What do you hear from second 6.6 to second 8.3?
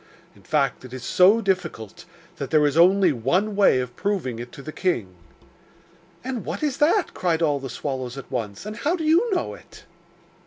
is that?' cried all the swallows